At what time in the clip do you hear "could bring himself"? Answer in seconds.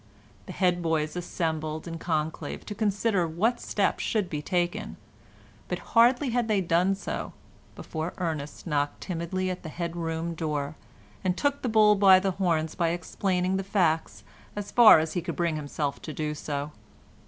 15.21-16.01